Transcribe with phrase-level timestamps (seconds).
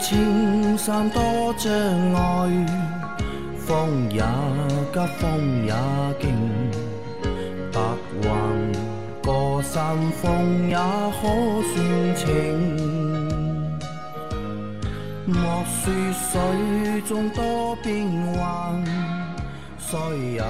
[0.00, 1.20] 莫说青山多
[1.58, 1.70] 障
[2.14, 2.66] 碍，
[3.58, 4.22] 风也
[4.92, 5.74] 急，风也
[6.18, 6.32] 劲，
[7.70, 7.80] 白
[8.22, 8.28] 云
[9.22, 11.28] 过山峰也可
[11.74, 12.26] 算情。
[15.26, 18.82] 莫说水中多变幻，
[19.78, 19.98] 水
[20.32, 20.42] 也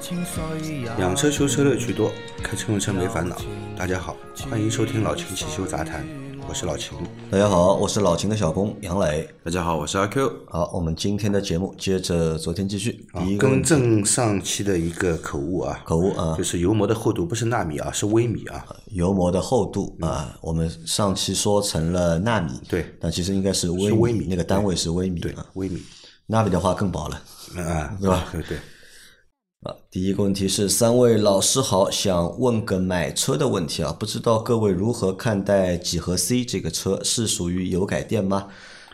[0.00, 2.12] 清，水也养车修车乐趣多，
[2.44, 3.36] 开车用车没烦恼。
[3.76, 4.16] 大家好，
[4.48, 6.06] 欢迎收听老秦汽修杂谈，
[6.54, 6.96] 我是老秦。
[7.32, 9.28] 大家好，我是老秦的小工杨磊。
[9.42, 10.32] 大家好，我是阿 Q。
[10.48, 13.04] 好，我们今天的节目接着昨天继续。
[13.18, 18.64] 第一个更正上期的一个口误啊，口误啊就，是油膜的厚度不是纳米啊，是微米啊。
[18.92, 25.82] 油膜的厚度啊，我们上期说成了纳米，对但其实应该是微是微米那个单位是微米对啊，，微米。
[26.28, 27.20] 纳米的话更薄了。
[27.56, 28.58] 嗯啊，对吧对对，
[29.64, 38.48] 啊，第一个问题是三位老师好，想问个买车的问题啊，不知道各位如何看待几何 C 这个车是属于油改电吗？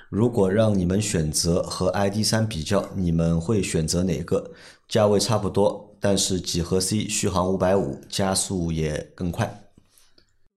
[0.08, 4.52] 如果让你们选择和 ID 三比较，你们会选择哪个？
[4.88, 9.72] 价位差不多，但是几何 C 续航五百五，加速也更快。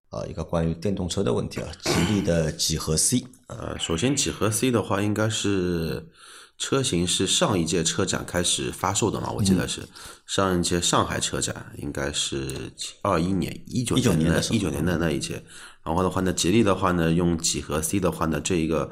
[0.09, 6.08] 啊，一个关于电动车的问题啊，吉利的几何 C 呃，首先几何 C 的话，应该是
[6.64, 9.30] 车型是上一届车展开始发售的嘛？
[9.30, 9.81] 我记得是、
[10.25, 15.44] 上一届上海车展，应该是二一年、一九19年的一九年的那一届。
[15.84, 18.89] 然后的话呢，吉利的话呢，用几何 C 的话呢，这一个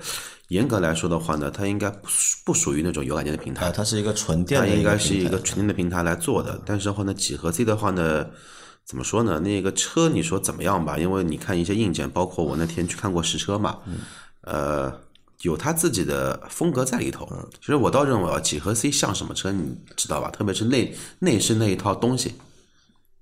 [0.49, 6.61] 严格来说的话呢，它应该不属不属于那种有改电的平台啊，，它是一个纯电它，应该是一个纯电的平台来做的。
[6.65, 8.25] 但是的话呢，几何 C 的话呢，
[8.83, 9.39] 怎么说呢？
[9.39, 10.97] 那个车你说怎么样吧？
[10.97, 13.77] 因为你看一些硬件，包括我那天去看过实车嘛，
[14.41, 14.93] 呃，
[15.41, 17.27] 有它自己的风格在里头。
[17.59, 20.29] 其实我倒认为啊，几何 C 像什么车，你知道吧？
[20.29, 22.33] 特别是内内饰那一套东西，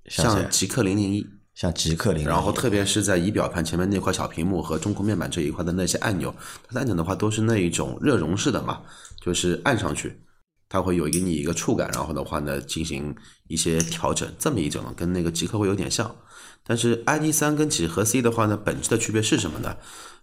[0.06, 1.26] 像极客零零一。
[1.52, 6.34] 像极客零，然后特别是在仪表盘前面那块小屏幕和中控面板这一块的那些按钮，
[6.66, 8.80] 它的按钮的话都是那一种热熔式的嘛，
[9.20, 10.22] 就是按上去，
[10.70, 13.14] 它会有给你一个触感，然后的话呢进行
[13.48, 16.16] 一些调整，这么一种跟那个极客会有点像。
[16.64, 19.76] 但是 ID 三跟几何 C 的话呢，本质的区别是什么呢？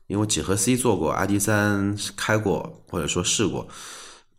[0.07, 3.67] 因为几何 C 做过，ID 三开过或者说试过。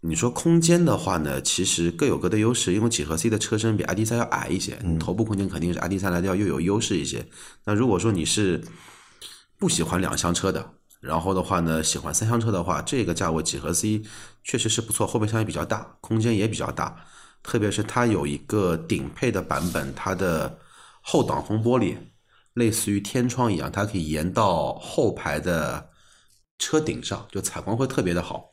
[0.00, 7.26] 你说空间的话呢，其实各有各的优势，因为几何 C 的车身比 ID 三要矮一些，你头部空间肯定是 ID 三来的要又有优势一些。
[7.64, 8.62] 那如果说你是
[9.58, 14.02] 不喜欢两厢车的，然后的话呢，喜欢三厢车的话，这个价位几何 C
[14.44, 16.96] 确实是不错，后备箱也比较大，空间也比较大，
[17.42, 20.58] 特别是它有一个顶配的版本，它的
[21.02, 21.96] 后挡风玻璃
[22.58, 25.90] 类似于天窗一样，它可以延到后排的
[26.58, 28.50] 车顶上，就采光会特别的好。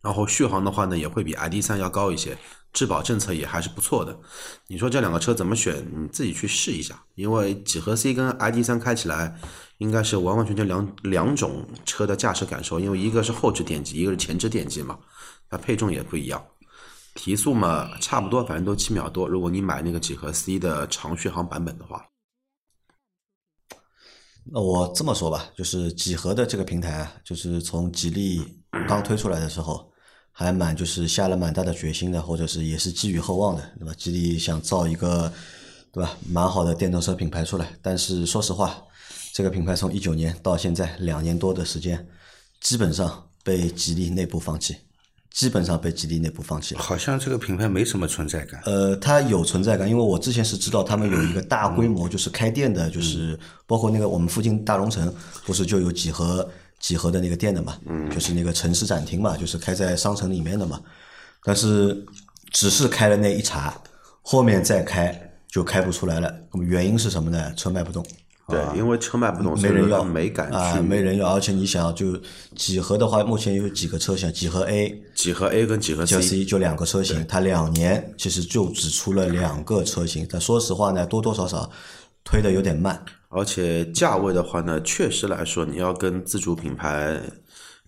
[0.00, 2.36] 然后续航的话呢，也会比 ID 三要高一些，
[2.72, 4.18] 质保政策也还是不错的。
[4.66, 5.84] 你说这两个车怎么选？
[5.96, 9.36] 你自己去试一下，因为几何 C 跟 ID 三开起来
[9.78, 14.98] 应该是完完全全两两种车的驾驶感受，因为一个是后置电机，一个是前置电机嘛，
[15.48, 16.44] 它配重也不一样。
[17.14, 19.28] 提速嘛，差不多，反正都七秒多。
[19.28, 22.04] 如果你买那个几何 C 的长续航版本的话，
[24.44, 28.42] 那我这么说吧，就是几何的这个平台啊，就是从吉利
[28.88, 29.90] 刚推出来的时候，
[30.32, 33.94] 还蛮就是下了蛮大的决心的，或者是也是寄予厚望的，对吧？
[33.96, 35.32] 吉利想造一个，
[35.92, 37.72] 对吧，蛮好的电动车品牌出来。
[37.80, 38.82] 但是说实话，
[39.32, 42.06] 这个品牌从一九年到现在两年多的时间，
[42.60, 44.76] 基本上被吉利内部放弃，
[45.32, 46.80] 基本上被吉利内部放弃了。
[46.80, 48.60] 好像这个品牌没什么存在感。
[48.66, 55.12] 呃，它有存在感，因为我之前是知道他们有一个大规模就是开店的，就是包括那个我们附近大龙城
[55.44, 56.48] 不是就有几何
[56.78, 60.80] 几何的那个店的嘛，嗯，就是那个城市展厅嘛，就是开在商城里面的嘛，
[61.44, 62.04] 但是
[62.50, 63.74] 只是开了那一茬，
[64.20, 66.32] 后面再开就开不出来了。
[66.52, 67.54] 那么原因是什么呢？
[67.54, 68.04] 车卖不动。
[68.48, 70.56] 对，因为车卖不动，没人要，没敢去。
[70.56, 72.20] 啊，没人要，而且你想，就
[72.56, 81.70] 几何的话，目前有几个车型，几何 A、几何 A 跟几何几何 C，C 就两个车型，它两年其实就只出了两个车型，但说实话呢，多多少少
[82.24, 83.02] 推的有点慢。
[83.28, 87.18] 而且价位的话呢，确实来说，你要跟自主品牌，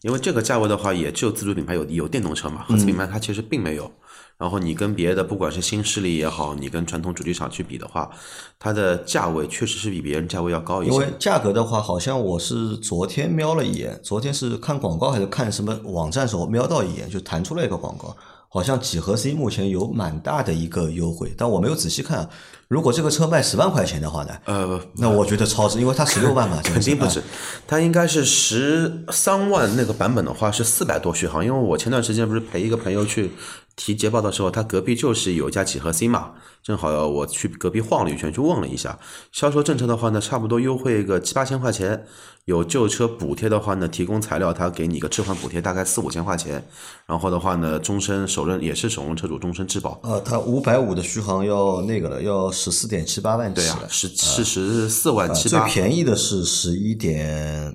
[0.03, 3.91] 因为这个价位的话，也只有自主品牌有有电动车嘛，合资品牌它其实并没有。
[4.37, 8.11] 然后你跟别的不管是新势力也好，你跟传统主机厂去比的话，
[8.59, 10.93] 它的价位确实是比别人价位要高一些。
[10.93, 18.17] 因为价格的话，好像我是昨天瞄了一眼，昨天是看广告还是看什么网站时候瞄到一眼，就弹出来一个广告，
[18.49, 22.29] 好像几何 C 目前有蛮大的一个优惠，但我没有仔细看啊。
[22.67, 27.25] 如果这个车卖十万块钱的话呢，呃，那我觉得超值，因为它十六万嘛， 肯定不止啊，
[27.69, 33.31] 它应该是十三万那个版本的话是四百多续航，因为我前段时间不是陪一个朋友去
[33.77, 36.33] 提捷豹的时候，他隔壁就是有一家几何 C 嘛，
[36.63, 38.99] 正好我去隔壁晃了一圈，去问了一下，
[39.33, 42.07] 销售政策的话呢，差不多优惠个七八千块钱，
[42.45, 46.65] 有旧车补贴的话呢，提供材料他给你个置换补贴，大概四五千块钱，
[47.07, 57.75] 然后的话呢，终身首任也是首任车主终身质保，呃，它五百五的续航要那个了，要十四点七八万起对啊，，十是十四万啊七八，最便宜的是十一点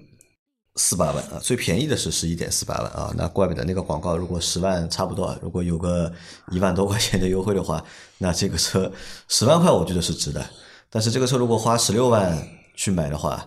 [0.80, 6.10] 四八万啊，最便宜的是十一点四八万啊，那怪不得那个广告如果十万差不多，如果有个
[6.52, 7.84] 一万多块钱的优惠的话，
[8.18, 8.90] 那这个车
[9.28, 10.50] 十万块我觉得是值的，
[10.90, 13.46] 但是这个车如果花十六万去买的话，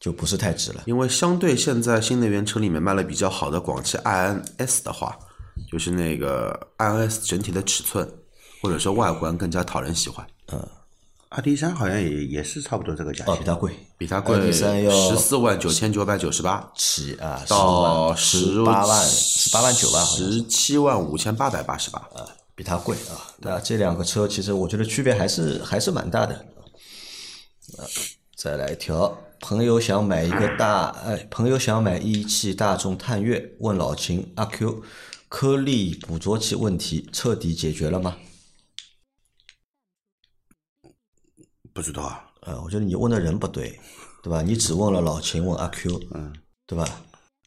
[0.00, 0.82] 就不是太值了。
[0.86, 5.16] 因为相对现在新能源车里面卖的比较好的广汽 iNS 的话，
[5.70, 8.06] 就是那个 iNS 整体的尺寸
[8.60, 10.26] 或者说外观更加讨人喜欢，
[11.32, 22.26] 阿迪三好像也也是差不多这个价哦，比，它贵，比它贵十四万九千九百九十八起啊，到十八万十八万九吧，好像是十七万五千八百八十八啊。
[22.54, 23.16] 比它贵啊。
[23.38, 26.34] 那这两个车其实我觉得区别还是还是蛮大的。
[27.78, 27.88] 啊，
[28.36, 34.82] 再来一条，朋友想买一个大，哎，朋友想买一汽大众探岳，问老秦阿 Q，
[35.30, 38.16] 颗粒捕捉器问题彻底解决了吗？
[41.74, 42.20] 不知道啊。
[42.42, 43.78] 呃，我觉得你问的人不对，
[44.22, 44.42] 对吧？
[44.42, 46.32] 你只问了老秦，问阿 Q，嗯，
[46.66, 46.84] 对吧？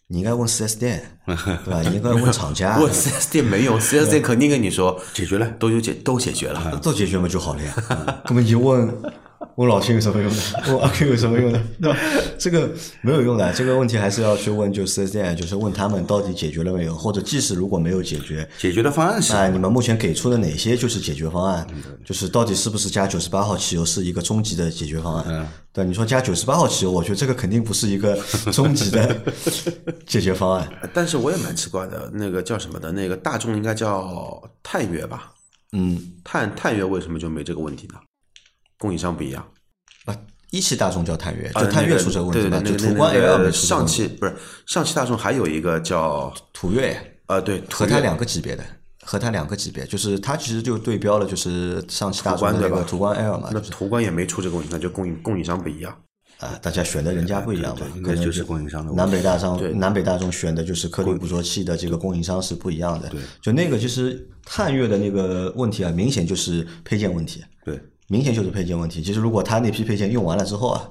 [0.07, 1.81] 你应该问四 S 店， 对吧？
[1.81, 6.79] 你应该问厂家， 问四 S 店没有，四 S 店肯定跟你说解决了都有解都解决了。
[6.79, 7.73] 都解决嘛就好了呀。
[8.25, 8.87] 根本一问
[9.55, 10.37] 问老秦有什么用的？
[10.67, 11.61] 问阿 Q 有什么用的？
[11.81, 11.97] 对吧？
[12.37, 12.69] 这个
[13.01, 21.65] 没有用的，这个问题还是要去问就四 S 店，就是问他们到底解决了没有，或者即使如果没有解决，解决的方案是啊你们目前给出的哪些就是解决方案？
[22.03, 25.25] 就是到底是不是加九十八号汽油是一个终极的解决方案？
[25.27, 28.17] 嗯对，你说加九十八号汽油，我觉得这个肯定不是一个
[28.53, 29.21] 终极的
[30.05, 30.65] 解决方案。
[30.93, 35.33] 但是我也蛮奇怪的，那个叫什么的，那个大众应该叫探岳吧？
[35.73, 37.95] 嗯，探探岳为什么就没这个问题呢？
[38.77, 39.45] 供应商不一样。
[40.05, 40.15] 啊，
[40.51, 44.35] 一汽大众叫探岳，啊就探岳出这个问题嘛，对对对，就途观 L 上汽不是
[44.65, 46.95] 上汽大众还有一个叫途岳
[47.27, 48.63] 呃对和它两个级别的，
[49.03, 55.95] 和它两个级别，就是它其实就对标了，就是上汽大众的那个途观 L 嘛，那途观也没出这个问题，那就供应供应商不一样。
[56.39, 67.45] 啊，大家选的人家不一样嘛，应该就是可能就供应商的南北大对众南北大众选的就是颗粒捕捉器的这个供应商是不一样的，对，就那个其实探岳的那个问题啊，明显就是配件问题，对，
[68.07, 69.01] 明显就是配件问题。
[69.01, 70.89] 其实如果他那批配件用完了之后啊，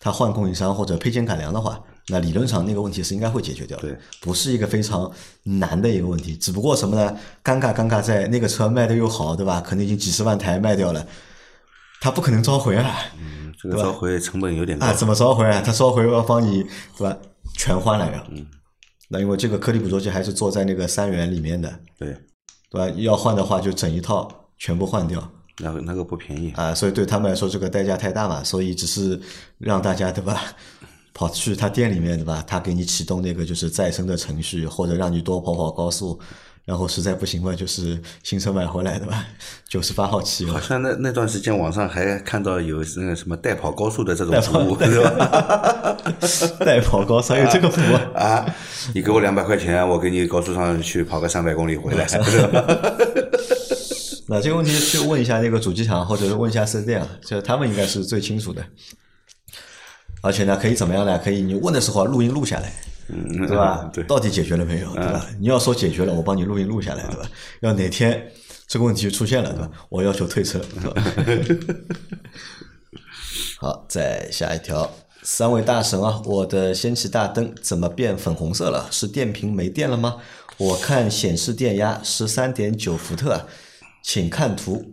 [0.00, 5.10] 他换供应商或者配件改良的话，那理论上那个问题是应该会解决掉的，对，不是一个非常
[5.44, 6.36] 难的一个问题。
[6.36, 7.16] 只不过什么呢？
[7.44, 9.60] 尴尬尴尬在那个车卖的又好，对吧？
[9.60, 11.06] 可能已经几十万台卖掉了，
[12.00, 12.96] 他不可能召回啊。
[13.62, 14.92] 这个召回成本有点高啊，。
[14.92, 15.62] 怎么召回啊？
[15.64, 16.64] 他召回要帮你
[16.98, 17.16] 对吧？
[17.56, 18.24] 全换了呀。
[18.30, 18.44] 嗯。
[19.08, 22.16] 那因为这个颗粒捕捉器还是做在那个三元里面的，对，
[22.70, 22.88] 对吧？
[22.96, 24.26] 要换的话就整一套
[24.58, 26.52] 全部换掉那个那个不便宜。
[26.56, 29.20] 啊，所以对他们来说这个代价太大嘛，所以只是
[29.58, 30.42] 让大家对吧？
[31.14, 32.42] 跑去他店里面对吧？
[32.46, 36.18] 他给你启动那个就是再生的程序，或者让你多跑跑高速，
[36.64, 39.26] 然后实在不行嘛，就是新车买回来对吧？
[39.68, 45.98] 九十八号汽油好，像那那段时间网上还看到有那个什么代跑高速的这种服务，是吧？
[46.60, 47.94] 代跑高速还有这个服务。
[48.18, 48.46] 啊，
[48.94, 52.64] 你给我两百块钱，我给你高速上去跑个三百公里回来，是吧？
[54.32, 58.64] 那这个问题去问一下那个主机厂，或者是问一下四 S 店啊，这他们应该是最清楚的。
[60.22, 61.18] 而且呢，可以怎么样呢？
[61.18, 62.72] 可以你问的时候啊录音录下来，
[63.08, 63.90] 嗯，对吧？
[63.92, 65.26] 对，到底解决了没有，对吧？
[65.38, 67.28] 你要说解决了，我帮你录音录下来，对吧？
[67.60, 68.32] 要哪天
[68.66, 69.70] 这个问题出现了，对吧？
[69.90, 71.02] 我要求退车，对吧？
[73.60, 74.90] 好，再下一条，
[75.22, 78.88] 三位大神啊，我的氙气大灯怎么变粉红色了？
[78.90, 80.16] 是电瓶没电了吗？
[80.56, 83.46] 我看显示电压十三点九伏特啊，
[84.02, 84.84] 请看图，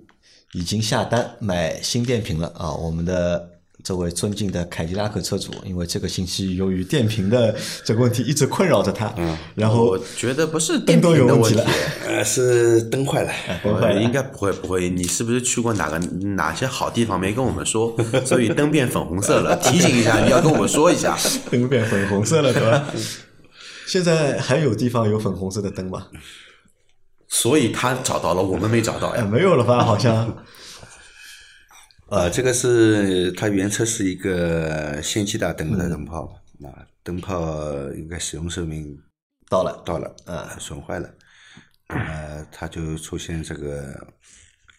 [0.53, 2.73] 已经下单买新电瓶了啊！
[2.73, 3.49] 我们的
[3.83, 13.31] 这位尊敬的凯迪拉克车主，因为这个星期由于电瓶的这个问题一直困扰着他，嗯，然后我觉得不是灯电都有瓶的问题问题了，，呃，是灯坏了。
[13.63, 14.89] 灯坏了应该不会不会。
[14.89, 15.97] 你是不是去过哪个
[16.35, 19.55] 哪些好地方没跟我们说，所以灯变粉红色了？
[19.63, 21.17] 提醒一下，你要跟我们说一下。
[21.49, 22.85] 灯变粉红色了，对吧？
[23.87, 26.07] 现在还有地方有粉红色的灯吗？
[27.29, 29.25] 所以他找到了，我们没找到哎，呀。
[29.25, 29.83] 没有了吧？
[29.83, 30.45] 好像
[32.07, 37.39] 呃，这个是它原车是一个氙气大灯的灯泡嘛，啊，灯泡
[37.93, 38.99] 应该使用寿命
[39.47, 41.07] 到了，到了，呃，损坏了，
[41.89, 44.07] 呃，它就出现这个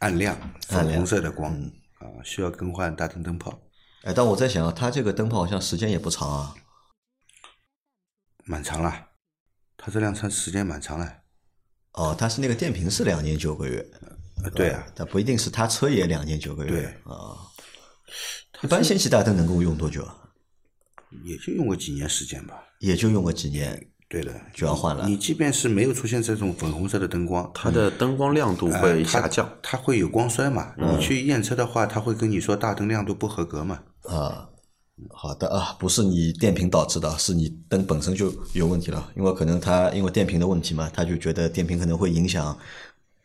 [0.00, 1.52] 暗亮、粉红色的光
[2.00, 3.56] 啊，需要更换大灯灯泡，
[4.02, 6.54] 哎，但我在想啊，它这个灯泡好像时间也不长啊。
[8.44, 8.92] 蛮长了，
[9.76, 11.19] 它这辆车时间蛮长了，
[11.92, 13.84] 哦，它是那个电瓶是两年九个月，
[14.44, 16.70] 呃对啊，它不一定是它车也两年九个月。
[16.70, 17.36] 对啊，
[18.62, 20.16] 一般氙气大灯能够用多久啊？
[21.24, 22.62] 也就用个几年时间吧。
[22.78, 23.86] 也就用个几年。
[24.08, 29.48] 对的，就要换了你即便是没有出现这种粉红色的灯光，它的灯光亮度会下降。
[29.62, 30.74] 它会有光衰嘛？
[30.78, 33.80] 嗯你去验车的话，它会跟你说大灯亮度不合格嘛？
[34.02, 34.48] 啊，
[35.08, 39.10] 好的啊，不是你电瓶导致的，是你灯本身就有问题了。
[39.16, 42.56] 因为可能它因为电瓶的问题嘛，他就觉得电瓶可能会影响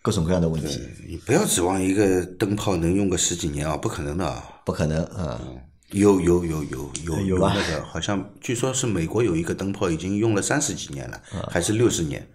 [0.01, 4.44] 各种各样的问题，你不要指望一个灯泡能用个十几年啊，不可能的啊。
[4.65, 5.41] 不可能啊。
[5.91, 12.27] 有有有有有有吧那个，好像据说是美国有一个灯泡已经用了三十几年了，啊还是六十年，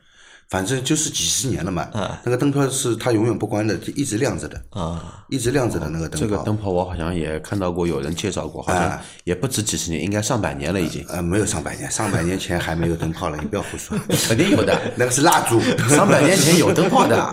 [0.50, 1.88] 反正就是几十年了嘛。
[2.24, 6.26] 那个灯泡是它永远不关的，就一直亮着的，啊，一直亮着的那个灯泡。
[6.26, 14.76] 这个灯泡我好像也看到过，有人介绍过，好像啊也不止几十年，应该上百年了已经，呃，没有上百年，上百年前还没有灯泡了，你不要胡说， 肯定有的。
[14.98, 15.60] 那个是蜡烛。
[15.88, 17.32] 上百年前有灯泡的，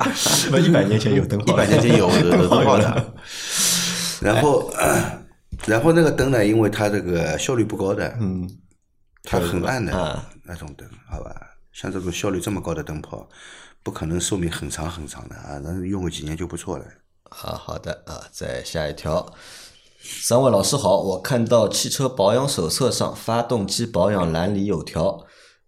[0.63, 3.13] 一百年前有灯泡，一百年前有有灯泡的。
[4.21, 4.71] 然后，
[5.65, 8.47] 然后那个灯呢，因为它这个效率不高的，嗯，
[9.23, 11.35] 它很暗的啊那种灯，好吧？
[11.79, 13.29] 像这种效率这么高的灯泡，
[13.83, 16.85] 不可能寿命很长很长的啊，能用个几年就不错了。
[17.25, 19.31] 啊，好的啊，再下一条。
[20.01, 25.27] 三位老师好，我看到汽车保养手册上发动机保养栏里有条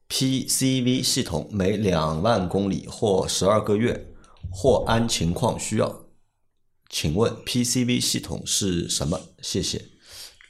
[0.09, 4.07] PCV 系统每两万公里或十二个月
[4.49, 6.05] 或按情况需要。
[6.89, 9.21] 请问 PCV 系统是什么？
[9.43, 9.85] 谢谢。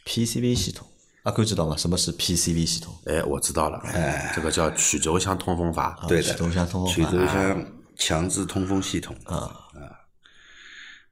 [0.05, 0.87] PCV 系统，
[1.23, 1.75] 阿哥知道吗？
[1.77, 2.93] 什么是 PCV 系统？
[3.05, 4.31] 哎，我知道了，哎。
[4.35, 5.99] 这个叫曲轴箱通风阀。
[6.07, 9.15] 对的，曲轴箱通风阀曲轴箱强制通风系统。
[9.25, 9.35] 啊。
[9.35, 9.99] 啊。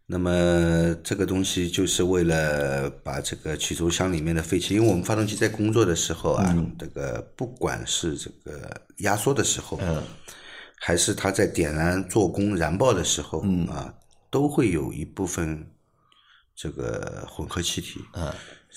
[0.10, 9.78] 那么这个东西就是为了把这个曲轴箱里面的废气，因为我们发动机在工作的时候啊，这个不管是这个压缩的时候，
[10.80, 13.94] 还是它在点燃做工燃爆的时候，啊，
[14.30, 15.70] 都会有一部分
[16.56, 18.00] 这个混合气体，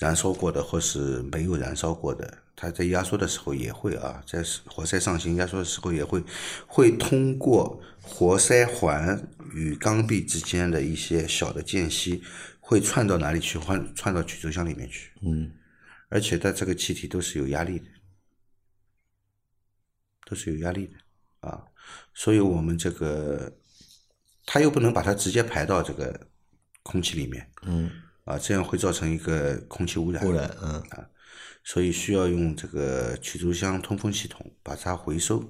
[0.01, 6.23] 燃烧过的或是没有燃烧过的，它在压缩的时候也会啊，在活塞上行压缩的时候也会
[6.65, 12.23] 会通过活塞环与缸壁之间的一些小的间隙，
[12.59, 13.59] 会窜到哪里去？
[13.59, 15.11] 窜窜到曲轴箱里面去。
[15.21, 15.51] 嗯，
[16.09, 17.85] 而且它这个气体都是有压力的，
[20.25, 21.63] 都是有压力的啊，
[22.15, 23.55] 所以我们这个
[24.47, 26.27] 它又不能把它直接排到这个
[26.81, 27.91] 空气里面，嗯，
[28.23, 30.25] 啊，这样会造成一个空气污染。
[30.25, 31.07] 污染，嗯啊
[31.63, 35.43] 所以需要用这个曲轴箱通风系统把它回收，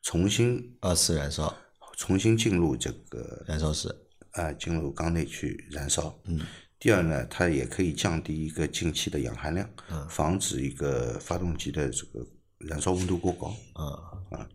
[0.00, 1.54] 重新二次燃烧，
[1.96, 3.94] 重新进入这个燃烧室，
[4.30, 6.18] 啊、进入缸内去燃烧。
[6.24, 6.40] 嗯。
[6.78, 9.68] 第二呢，它也可以降低一个进气的氧含量，
[10.08, 12.26] 防止一个发动机的这个
[12.58, 13.54] 燃烧温度过高。
[13.74, 13.84] 啊。
[14.30, 14.48] 啊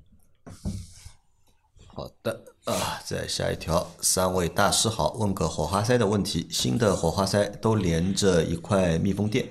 [1.86, 6.46] 好的啊，再下一条，三位大师好，问个火花塞的问题。
[6.52, 9.48] 新的火花塞都连着一块密封垫，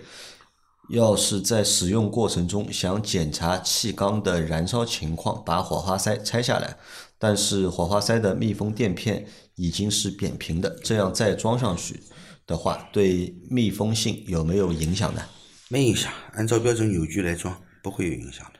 [0.91, 6.77] 要是在使用过程中想检查气缸的燃烧情况，把火花塞拆下来，
[7.19, 11.99] 但是火花塞的密封垫片已经是扁平的，这样再装上去
[12.47, 15.23] 的话，对密封性有没有影响呢？
[15.69, 18.56] 没影响，按照标准扭矩来装，不会有影响的。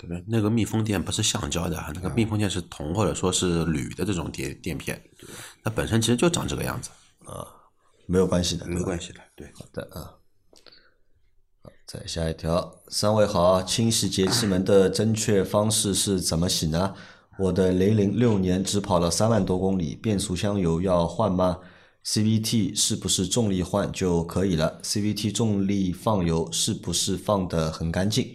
[0.00, 0.24] 对不对？
[0.26, 4.98] 那个密封垫不是橡胶的，那个密封垫是铜或者说是铝的这种垫垫片，
[5.62, 6.88] 它本身其实就长这个样子。
[7.26, 7.46] 啊
[8.06, 9.46] 没有关系的，没关系的，对。
[9.54, 10.16] 好的啊。
[11.62, 16.94] 好，再下一条，三位好，清洗节气门的正确方式是怎么洗呢？
[17.38, 21.58] 我的雷凌六年只跑了三万多公里，变速箱油要换吗
[22.04, 28.34] ？CVT 是不是重力换就可以了？CVT 重力放油是不是放的很干净？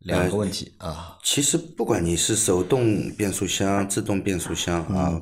[0.00, 5.20] 两个问题啊，其实不管你是手动变速箱、自动变速箱啊，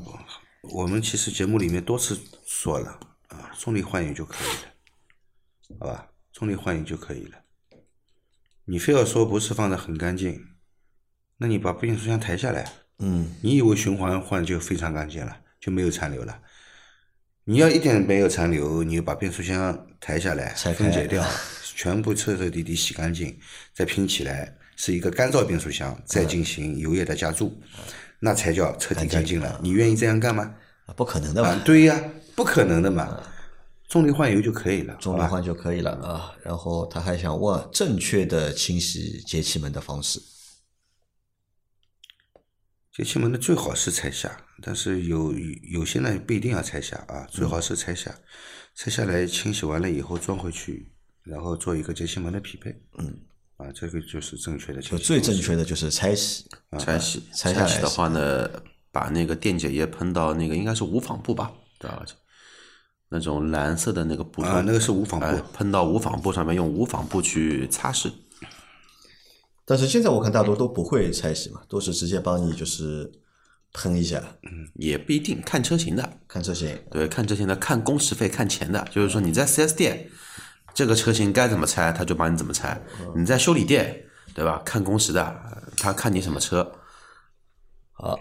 [0.63, 6.09] 我们其实节目里面多次说了啊，重力换油就可以了，好吧？
[6.33, 7.39] 重力换油就可以了。
[8.67, 10.41] 你非要说不是放的很干净，
[11.39, 16.41] 那你把变速箱抬下来，嗯，你以为循环换就非常干净了，就没有残留了？
[17.45, 21.27] 你要一点没有残留，你就把变速箱抬下来，分解掉，
[21.75, 23.41] 全部彻彻底底洗干净，
[23.73, 27.61] 再拼起来是一个干燥变速箱，再进行油液的加注，
[28.21, 29.59] 那才叫彻底干净了。
[29.61, 30.55] 你愿意这样干吗？
[30.97, 31.49] 不可能的吧？
[31.49, 32.01] 啊，对呀，
[32.37, 33.21] 不可能的嘛，
[33.89, 35.21] 重力换油就可以了，重力？
[35.23, 36.33] 换就可以了啊。
[36.45, 40.23] 然后他还想问正确的清洗节气门的方式。
[42.93, 45.33] 节气门的最好是拆下，但是有
[45.73, 48.15] 有些呢不一定要拆下啊，最好是拆下，
[48.77, 50.93] 拆下来清洗完了以后装回去，
[51.25, 52.71] 然后做一个节气门的匹配。
[52.99, 53.21] 嗯，
[53.59, 54.99] 啊，这个就是正确的清洗。
[54.99, 56.47] 就最正确的就是拆洗，
[56.79, 58.49] 拆洗，拆下来洗的话呢，
[58.91, 62.03] 把那个电解液喷到那个应该是无纺布吧，对吧？
[63.11, 68.13] 那种蓝色的那个布啊，那个是无纺布哎，喷到无纺布上面，用无纺布去擦拭。
[69.65, 73.11] 但是现在我看大多都不会拆洗嘛，都是直接帮你就是
[73.73, 76.79] 喷一下，嗯也不一定看车型的，看车型。
[76.91, 78.87] 对，看车型的，看工时费，看钱的。
[78.91, 80.09] 就是说你在 4S 店，
[80.79, 82.81] 这个车型该怎么拆，他就帮你怎么拆。
[83.17, 84.01] 你在修理店，
[84.33, 84.63] 对吧？
[84.65, 85.37] 看工时的，
[85.77, 86.71] 他看你什么车。
[87.91, 88.17] 好，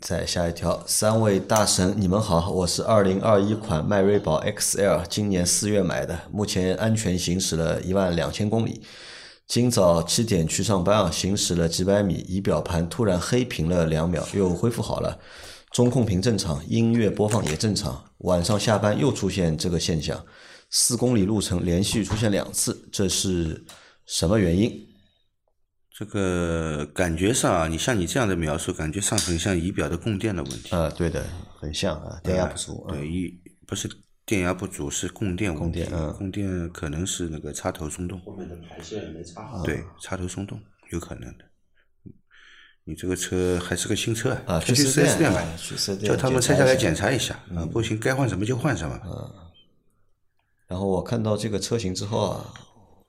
[0.00, 8.80] 再下一条，三位大神，你们好，我是二零二一款迈锐宝 XL，今年四月买的，目前安全行驶了一万两千公里。
[9.46, 15.18] 今早七点去上班啊，行驶了几百米，仪表盘突然黑屏了两秒，又恢复好了，
[15.70, 18.04] 中控屏正常，音乐播放也正常。
[18.20, 20.24] 晚上下班又出现这个现象，
[20.70, 23.64] 四公里路程连续出现两次，这是
[24.06, 24.86] 什么原因？
[25.98, 30.76] 这个感觉上啊，你像你这样的描述，感觉上很像仪表的供电的问题。
[30.76, 31.24] 啊，对的，
[31.58, 32.84] 很像啊，电压不足。
[32.84, 33.32] 啊对，一
[33.66, 33.88] 不是
[34.26, 35.82] 电压不足，是供电问题。
[35.84, 38.20] 供电嗯供电可能是那个插头松动。
[38.20, 39.62] 后面的排线没插好。
[39.62, 40.60] 对，插头松动
[40.92, 41.44] 有可能的。
[42.84, 48.94] 你这个车还是个新车啊去去四 S 店买啊，去 4S 店叫他们拆下来检查一下啊，不行该换什么就换什么。
[50.68, 52.44] 然后我看到这个车型之后啊，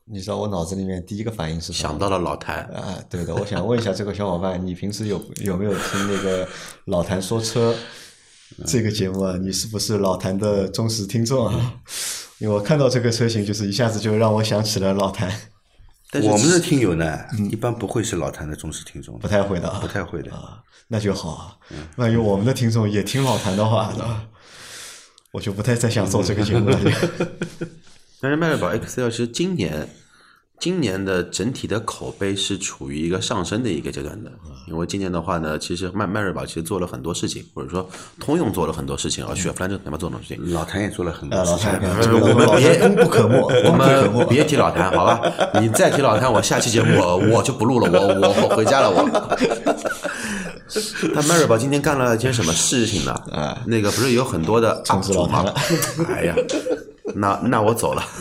[0.06, 6.48] 你知道我脑子里面第一个反应是什么想到了老谭，啊，对的，我想问一下这个小伙伴，你平时有有没有听那个
[6.86, 7.76] 老谭说车
[8.66, 9.36] 这个节目啊？
[9.38, 11.74] 你是不是老谭的忠实听众啊？
[12.40, 15.32] 因为我看到这个车型，就是一下子就让我想起了老谭，
[16.12, 17.20] 但是我们的听友呢，
[17.52, 20.32] 一般不会是老谭的忠实听众不，太会的啊不太会的。
[20.32, 21.58] 啊，那就好啊。
[21.96, 24.24] 万一我们的听众也听老谭的话，是吧
[25.38, 26.80] 我就不太再想做这个节目了。
[28.20, 29.88] 但是迈锐宝 XL 其实今年
[30.60, 34.32] 今年的整体的口碑是处于一个上升的一个阶段的，
[34.68, 37.88] 因为今年的话呢，其实迈迈锐宝其实做了很多事情，或者说
[38.20, 40.52] 通用做了很多事情，而雪佛兰这他妈做了很多事情。
[40.52, 41.70] 老谭也做了很多事情
[42.20, 43.38] 我们别功不可没，
[44.12, 44.18] 我。
[44.18, 45.22] 们别提老谭，好吧？
[45.62, 48.98] 你再提老谭，我下期节目我我就不录了，我我我回家了，我。
[51.16, 53.12] 他迈锐宝今天干了一件什么事情呢？
[53.32, 55.46] 啊那个不是有很多的控 UP 主吗？
[56.10, 56.36] 哎呀，
[57.16, 58.04] 那那我走了。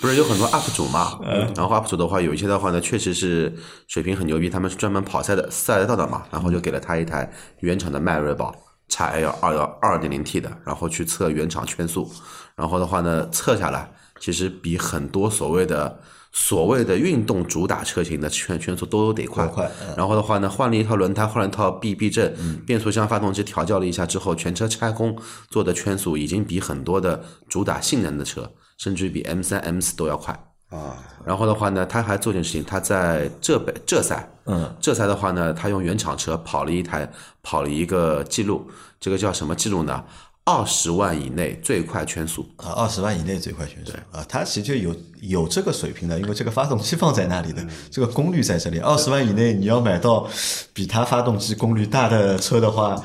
[0.00, 1.18] 不是有很多 UP 主嘛？
[1.54, 3.54] 然后 UP 主的话，有一些的话呢，确实是
[3.86, 8.54] 水平很牛逼，他们是专门跑赛的赛道的嘛，然后就给了他一台原厂的迈锐宝
[8.88, 12.10] x L 二幺二点零 T 的，然后去测原厂圈速，
[12.56, 16.00] 然后的话呢，测下来其实比很多所谓的
[16.32, 19.48] 所谓的运动主打车型的圈圈速都得快。
[19.96, 22.34] 然后的话呢，换了一套轮胎，换了一套避避震，
[22.66, 25.16] 变速箱、发动机调教了一下之后，全车拆工
[25.48, 30.38] 做的圈速已经比很多的主打性能的车，甚至于比 M 三、M 四都要快。
[30.70, 37.10] 啊，然后的话呢，他还做件事情，他在浙北浙赛，嗯，浙赛的话呢，他用原厂车跑了一台，
[37.42, 40.04] 跑了一个记录，这个叫什么记录呢？
[40.50, 42.48] 二十万以内最快圈速。
[42.56, 48.78] 啊，二十万以内最快圈速啊，它其实就有有这个水平的，因为这个发动机放在那里的，这个功率在这里。
[48.78, 50.28] 二十万以内你要买到
[50.74, 53.00] 比它发动机功率大的车的话，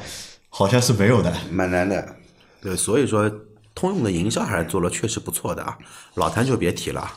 [0.49, 1.31] 好像是没有的。
[1.51, 2.15] 蛮难的。
[2.61, 3.29] 对，所以说
[3.75, 5.77] 通用的营销还是做了确实不错的啊。
[6.15, 7.11] 老谭就别提了，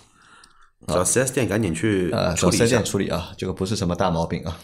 [0.88, 2.84] 找四 S 店赶紧去呃，处理一下找四 S 店。
[2.84, 4.58] 处理啊，这个不是什么大毛病啊，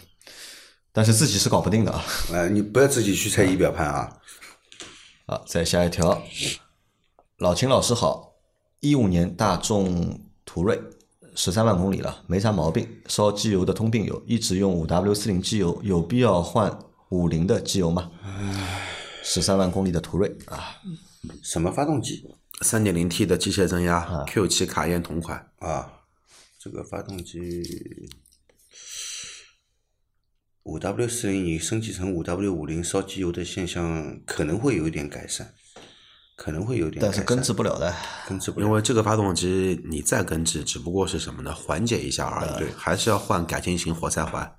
[0.91, 2.03] 但是自己是搞不定的啊。
[2.31, 4.09] 呃，你不要自己去拆仪表盘啊。
[5.27, 6.21] 好，再下一条，
[7.39, 8.35] 老秦老师好，
[8.79, 10.79] 一五年大众途锐，
[11.33, 16.77] 十三万公里了，没啥毛病，烧机油的通病有，一直用五 W 四零机油，有必要换
[17.09, 18.11] 五零的机油吗？
[19.23, 20.75] 十三万公里的途锐啊，
[21.41, 22.23] 什么发动机
[22.61, 25.91] 三点零 T 的机械增压啊，Q 七卡宴同款，啊？
[26.59, 27.63] 这个发动机
[30.65, 35.47] 五 W 四零，你升级成五 W 五零烧机油的现象可能会有一点改善，
[36.35, 37.93] 可能会有点改善，但是根治不了的。
[38.27, 38.65] 根治不了。
[38.65, 41.53] 因为这个发动机你再根治，只不过是什么呢？
[41.53, 44.51] 缓解一下而已，对还是要换改进型活塞环，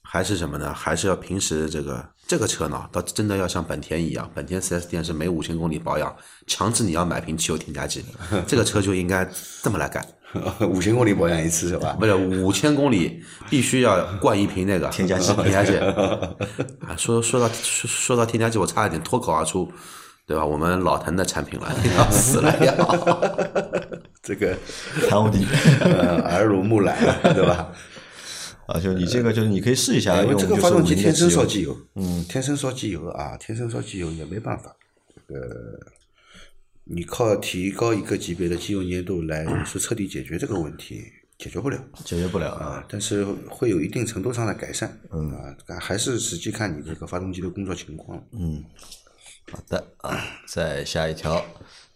[0.00, 0.72] 还是什么呢？
[0.72, 8.02] 还是要平时这个这个车呢，倒真的要像本田一样，本田 4S 店是每五千公里保养，强制你要买瓶汽油添加剂，
[8.46, 9.30] 这个车就应该
[9.62, 10.02] 这么来干。
[10.68, 11.96] 五千公里保养一次是吧？
[11.98, 15.76] 不是五千公里必须要灌一瓶那个添加剂 添加剂。
[16.86, 19.70] 啊，说说到说说到添加剂，我差一点脱口而出，
[20.26, 20.44] 对吧？
[20.44, 22.74] 我们老谭的产品了，要死了要。
[24.22, 24.54] 这个
[25.08, 25.46] 谭无敌
[25.80, 26.96] 呃耳濡目染，
[27.34, 27.72] 对吧？
[28.66, 34.76] 啊，就你这个就是你可以试一下用，因为这个发动机天生烧机油，嗯，天生烧机油啊，天生烧机油也没办法。
[35.14, 35.40] 这个
[36.90, 41.04] 你靠提高一个级别的机油粘度来说彻底解决这个问题，
[41.38, 42.64] 解决不了解决不了啊。
[42.64, 48.22] 啊，但是会有一定程度上的改善，嗯啊，还是实际看你这个发动机的工作情况。
[48.32, 48.64] 嗯
[49.50, 51.42] 好的啊，再下一条，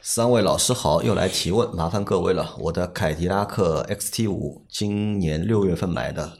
[0.01, 2.55] 三位老师好，又来提问，麻烦各位了。
[2.59, 6.39] 我的凯迪拉克 XT 五今年六月份买的，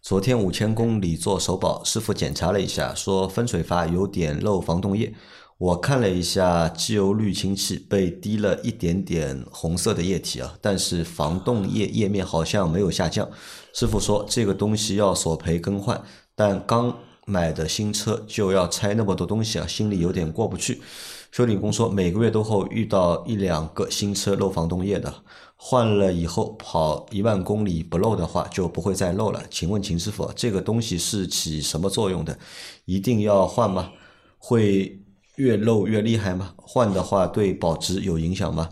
[0.00, 5.12] 昨天五千公里做首保，师傅检查了一下，说分水阀有点漏防冻液。
[5.58, 13.28] 我看了一下机油滤清器，被滴了一点点红色的液体啊，但是防冻液液面好像没有下降。
[13.72, 16.02] 师傅说这个东西要索赔更换，
[16.34, 20.82] 但刚买的新车就要拆那么多东西啊，心里有点过不去。
[21.30, 25.12] 修理工说每个月都会遇到一两个新车漏防冻液的，
[25.56, 29.42] 换了以后跑一万公里不漏的话就不会再漏了。
[29.50, 32.36] 请问秦师傅，这个东西是起什么作用的？
[32.84, 33.90] 一定要换吗？
[34.38, 35.00] 会
[35.36, 36.54] 越漏越厉害吗？
[36.56, 38.68] 换的话对保值有影响吗？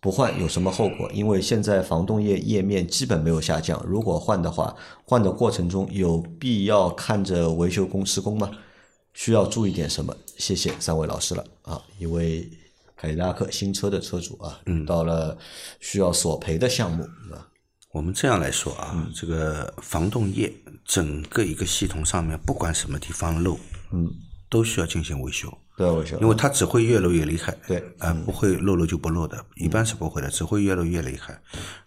[0.00, 1.10] 不换有什么后果？
[1.12, 4.74] 因为现在防冻液液面基本没有下降，如果换的话，
[5.04, 8.50] 换的过程中有必要看着维修工施工吗？
[9.14, 10.14] 需要注意点什么？
[10.36, 11.82] 谢谢三位老师了啊！
[11.98, 12.46] 一位
[12.94, 15.36] 凯迪拉克新车的车主啊，嗯到了
[15.80, 17.02] 需要索赔的项目
[17.32, 17.48] 啊，
[17.92, 20.52] 我们这样来说啊，这个防冻液
[20.84, 23.58] 整个一个系统上面，不管什么地方漏，
[23.90, 24.06] 嗯，
[24.48, 27.56] 都需要进行维修，都要维修，因为它只会越漏越厉害。
[27.66, 31.40] 对啊、不会漏了就不漏的，一般是不会的，只会越漏越厉害。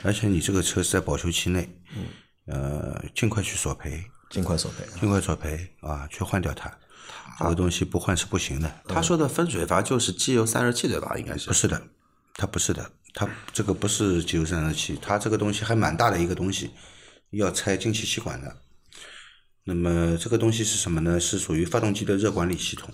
[0.04, 1.70] 而且你这个车是在保修期内，
[2.46, 4.86] 呃，尽快去索赔，尽快索赔。
[5.00, 6.72] 尽快索赔啊，去换掉它。
[7.40, 8.70] 这个东西不换是不行的。
[8.88, 11.16] 他说的分水阀就是机油散热器对吧？
[11.18, 11.82] 应该是不是的，
[12.34, 16.72] 它不是的，它这个不是机油散热器，它这个东西还蛮大的一个东西，
[17.32, 18.56] 要拆进气气管的。
[19.70, 21.20] 那么这个东西是什么呢？
[21.20, 22.92] 是属于发动机的热管理系统。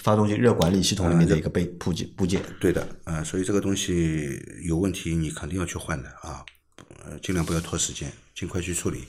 [0.00, 6.44] 发动机热管理系统里面的一个备部件部件，对的，啊、所以这个东西有问题，你肯定要去换的啊，
[7.04, 9.04] 呃，尽量不要拖时间，尽快去处理。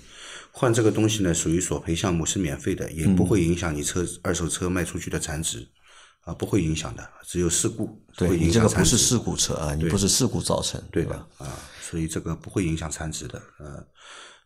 [0.52, 5.68] 换这个东西呢，属于索赔项目，是免费的，也不会影响你车、二手车卖出去的残值，
[6.22, 8.50] 啊，不会影响的，只有事故会对。
[8.50, 11.28] 这个不是事故车啊，你不是事故造成，对的吧？
[11.40, 13.86] 啊，所以这个不会影响残值的，呃。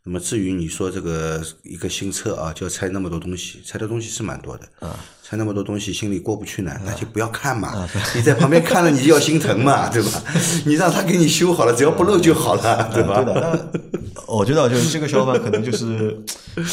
[0.04, 4.68] 那么至于你说这个一个新车啊，就要拆那么多东西，拆的东西是蛮多的。
[4.80, 5.00] 啊，
[5.32, 10.22] 拆那么多东西心里过不去呢，那就不要看嘛，你在旁边看了你就要心疼嘛， 对吧？
[10.66, 13.24] 你让他给你修好了，只要不漏就好了， 对吧？
[13.24, 13.70] 对的，
[14.14, 16.18] 那我觉得就是这个小伙伴可能就是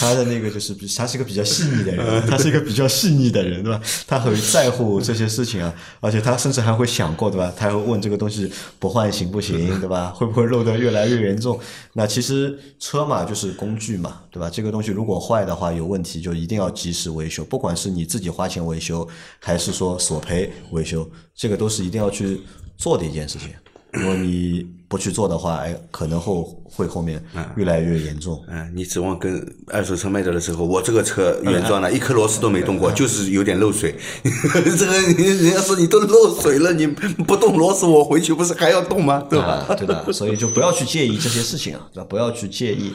[0.01, 3.81] 他的那个就是比他是一个比较细腻的人， 他是一个比较细腻的人，对吧？
[4.09, 7.53] 他很在乎这些事情啊，而且他甚至还会想过，对吧？
[7.57, 10.13] 他会问这个东西不换行不行，对吧？
[10.17, 11.61] 会不会漏的越来越严重？
[11.93, 14.51] 那其实车嘛就是工具嘛，对吧？
[14.53, 19.07] 这个东西如果坏的话有问题，就一定要及时维修，不管是你自己花钱维修，
[19.39, 22.41] 还是说索赔维修，这个都是一定要去
[22.77, 23.51] 做的一件事情。
[23.93, 27.25] 如果你不去做的话，哎，可能后会后面
[27.57, 28.45] 越来越严重。
[28.47, 33.95] 嗯，你指望跟二手车卖掉的时候，我这个车原装的，一颗螺丝都没动过，就是有点漏水。
[34.23, 39.25] 这个人家说你都漏水了，你不动螺丝，我回去不是还要动吗？
[39.31, 39.65] 对吧？
[39.67, 42.07] 啊，对的，所以就不要去介意这些事情啊，对吧？
[42.11, 42.93] 不要去介意。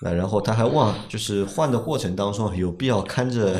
[0.00, 3.58] 那然后他还忘，就是换的过程当中有必要看着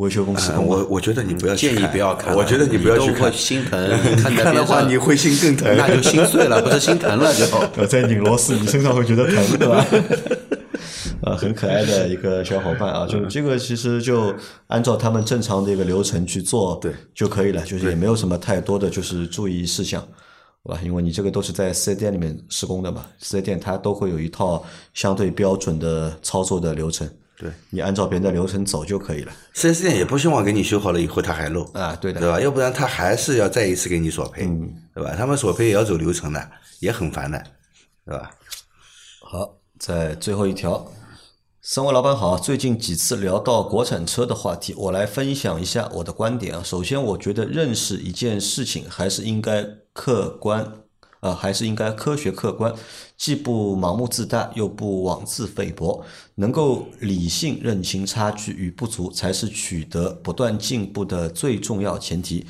[0.00, 3.78] 维修公司我我觉得你不要建议不要看，我觉得你不要去看，心疼，
[4.22, 5.76] 看在看的话你会心更疼。
[5.76, 7.44] 那就心碎了，不是心疼了就。
[7.76, 9.86] 呃，在拧螺丝，你身上会觉得疼，对吧？
[11.22, 14.34] 啊， 很可爱的一个小伙伴啊，就这个其实就
[14.68, 20.00] 按照他们正常的一个流程去做，对就可以了，就是也没有什么太多的就是注意事项，
[20.64, 20.80] 好吧？
[20.82, 27.06] 因为你这个都是在四 S 店里面施工的嘛，四 S 店它都会有一套相对标准的操作的流程，
[27.40, 32.38] 对你按照别人的流程走就可以了四 S 店也不希望给你修好了以后他还漏，啊，对的对，吧？
[32.38, 34.46] 要不然他还是要再一次给你索赔，
[34.94, 35.14] 对吧？
[35.16, 36.50] 他们索赔也要走流程的，
[36.80, 37.42] 也很烦的，
[38.04, 38.30] 对吧？
[39.22, 40.86] 好，在最后一条，
[41.62, 46.62] 三位老板好，最近几次聊到国产车的话题，我来分享一下我的观点啊。
[46.62, 50.79] 首先，我觉得认识一件事情还是应该客观，
[51.20, 52.74] 呃，还是应该科学客观，
[53.16, 56.02] 既不盲目自大，又不妄自菲薄，
[56.36, 62.46] 能够理性认清差距与不足，才是取得不断进步的最重要前提。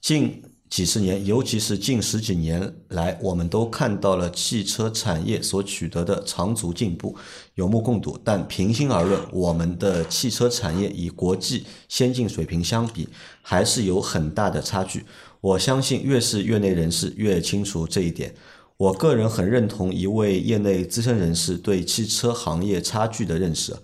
[0.00, 7.16] 近几十年，尤其是近十几年来，我们都看到了汽车产业所取得的长足进步，
[7.54, 8.18] 有目共睹。
[8.24, 13.08] 但平心而论，我们的汽车产业与国际先进水平相比，
[13.40, 15.04] 还是有很大的差距。
[15.44, 18.34] 我相信，越是业内人士越清楚这一点。
[18.78, 23.76] 我个人很认同一位业内资深人士对汽车行业差距的认识。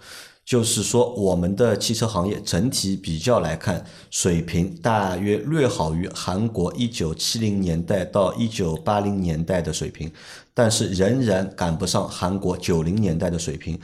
[0.43, 10.11] 就是说，我们的汽车行业整体比较来看，水平大约略好于韩国一九七零年代到一九八零年代的水平，
[10.55, 13.79] 但是仍然赶不上韩国九零年代的水平。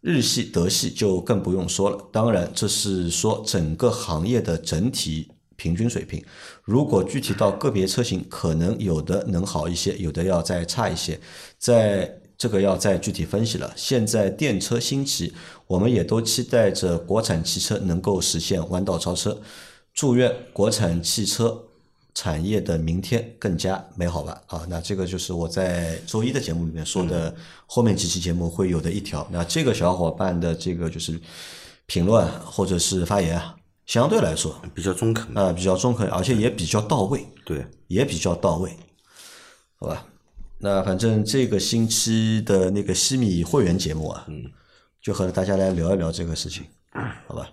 [0.00, 1.96] 日系、德系就更不用说了。
[2.10, 5.28] 当然，这是说整个行业的整体
[5.62, 6.20] 平均水平。
[6.64, 11.20] 如果具体到个别车型，可能有的能好一些，有的要再差一些。
[11.56, 13.72] 在这个要再具体分析了。
[13.76, 15.32] 现在电车兴起，
[15.68, 19.40] 我们也都期待着国产汽车能够实现弯道超车。
[19.94, 21.62] 祝愿国产汽车
[22.12, 24.42] 产业的明天更加美好吧！
[24.48, 27.32] 啊，那这个就是我在周一的节目里面说的，
[27.66, 29.24] 后面几期节目会有的一条。
[29.30, 31.20] 那这个小伙伴的这个就是
[31.86, 33.54] 评论或者是发言啊，
[33.86, 35.36] 相对来说比较中肯。
[35.36, 37.26] 啊比较中肯，而且也比较到位。
[37.44, 38.76] 对，也比较到位，
[39.78, 40.06] 好吧？
[40.58, 44.44] 那反正这个星期的那个西米会员节目啊，嗯，
[45.02, 46.64] 就和大家来聊一聊这个事情，
[47.26, 47.50] 好吧？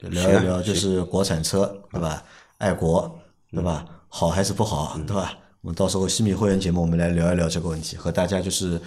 [0.00, 2.22] 聊一聊就是国产车，对吧？
[2.58, 3.18] 爱国，
[3.50, 3.86] 对吧？
[4.08, 5.32] 好还是不好，对吧？
[5.62, 8.78] 我们到时候西米会员节目，我们来聊一聊这个问题，和大家就是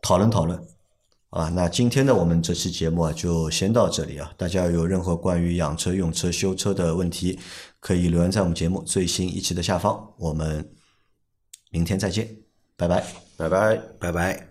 [0.00, 0.58] 讨论讨论。
[1.30, 4.32] 啊，那今天的我们这期节目啊，就先到这里啊。
[4.36, 7.38] 大家有任何关于养车、用车、修车的问题，
[7.78, 10.12] 可以留言在我们节目最新一期的下方。
[10.18, 10.68] 我们
[11.70, 12.28] 明天再见，
[12.76, 13.04] 拜拜。
[13.36, 13.76] 拜拜。
[14.00, 14.49] 拜拜。